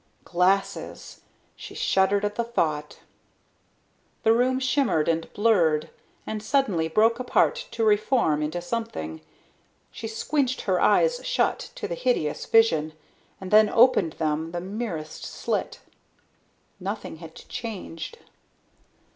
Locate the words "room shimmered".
4.33-5.07